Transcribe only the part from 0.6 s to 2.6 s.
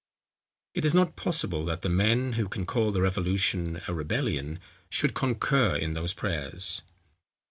It is not possible that the men, who